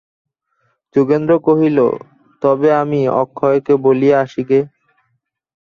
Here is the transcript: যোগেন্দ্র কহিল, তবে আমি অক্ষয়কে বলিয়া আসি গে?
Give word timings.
যোগেন্দ্র 0.95 1.33
কহিল, 1.39 1.77
তবে 2.41 2.69
আমি 2.75 3.01
অক্ষয়কে 3.21 3.73
বলিয়া 3.85 4.17
আসি 4.23 4.41
গে? 4.49 4.59